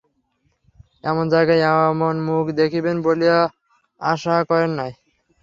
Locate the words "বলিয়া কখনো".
3.05-3.57